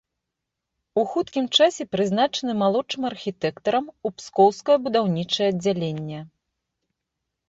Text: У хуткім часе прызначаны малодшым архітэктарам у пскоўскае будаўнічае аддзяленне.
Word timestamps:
У 0.99 1.01
хуткім 1.09 1.45
часе 1.57 1.83
прызначаны 1.95 2.55
малодшым 2.61 3.03
архітэктарам 3.09 3.85
у 4.09 4.13
пскоўскае 4.21 4.77
будаўнічае 4.87 5.47
аддзяленне. 5.53 6.19